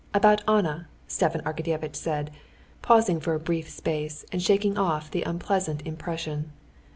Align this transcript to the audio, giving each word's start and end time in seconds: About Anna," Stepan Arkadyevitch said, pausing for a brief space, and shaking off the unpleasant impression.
About 0.15 0.41
Anna," 0.47 0.87
Stepan 1.07 1.41
Arkadyevitch 1.43 1.95
said, 1.95 2.31
pausing 2.81 3.19
for 3.19 3.35
a 3.35 3.39
brief 3.39 3.69
space, 3.69 4.25
and 4.31 4.41
shaking 4.41 4.75
off 4.75 5.11
the 5.11 5.21
unpleasant 5.21 5.83
impression. 5.85 6.51